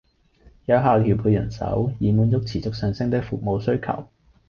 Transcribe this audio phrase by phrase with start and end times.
[0.65, 4.05] 有效調配人手，以滿足持續上升的服務需求